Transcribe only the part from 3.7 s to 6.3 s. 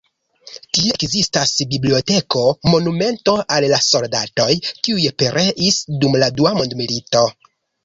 la soldatoj, kiuj pereis dum